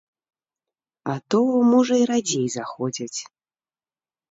А 1.13 1.15
то, 1.33 1.41
можа, 1.73 1.95
і 2.05 2.09
радзей 2.13 2.47
заходзяць. 2.57 3.19